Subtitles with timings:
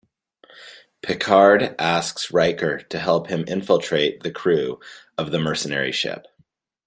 [1.03, 4.79] Picard asks Riker to help him infiltrate the crew
[5.15, 6.25] of the mercenary ship.